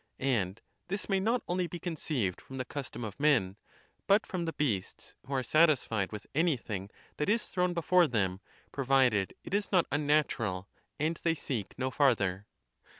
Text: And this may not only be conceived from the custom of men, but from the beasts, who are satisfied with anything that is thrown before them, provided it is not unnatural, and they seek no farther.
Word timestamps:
And 0.17 0.59
this 0.87 1.07
may 1.09 1.19
not 1.19 1.43
only 1.47 1.67
be 1.67 1.77
conceived 1.77 2.41
from 2.41 2.57
the 2.57 2.65
custom 2.65 3.03
of 3.03 3.19
men, 3.19 3.55
but 4.07 4.25
from 4.25 4.45
the 4.45 4.53
beasts, 4.53 5.13
who 5.27 5.33
are 5.33 5.43
satisfied 5.43 6.11
with 6.11 6.25
anything 6.33 6.89
that 7.17 7.29
is 7.29 7.45
thrown 7.45 7.75
before 7.75 8.07
them, 8.07 8.41
provided 8.71 9.35
it 9.43 9.53
is 9.53 9.71
not 9.71 9.85
unnatural, 9.91 10.67
and 10.99 11.17
they 11.17 11.35
seek 11.35 11.77
no 11.77 11.91
farther. 11.91 12.47